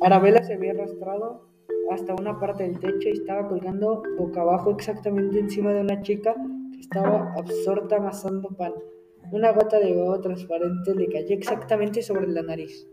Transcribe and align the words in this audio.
Arabella 0.00 0.42
se 0.42 0.54
había 0.54 0.72
arrastrado 0.72 1.48
hasta 1.90 2.14
una 2.14 2.38
parte 2.38 2.62
del 2.64 2.78
techo 2.78 3.08
y 3.08 3.12
estaba 3.12 3.48
colgando 3.48 4.02
boca 4.16 4.42
abajo 4.42 4.70
exactamente 4.70 5.38
encima 5.40 5.72
de 5.72 5.80
una 5.80 6.00
chica 6.02 6.34
que 6.72 6.80
estaba 6.80 7.32
absorta 7.36 7.96
amasando 7.96 8.48
pan. 8.50 8.74
Una 9.32 9.52
gota 9.52 9.78
de 9.78 9.94
baba 9.94 10.20
transparente 10.20 10.94
le 10.94 11.08
cayó 11.08 11.34
exactamente 11.34 12.02
sobre 12.02 12.28
la 12.28 12.42
nariz. 12.42 12.86